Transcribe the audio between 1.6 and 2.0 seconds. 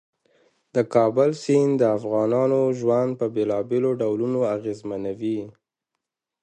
د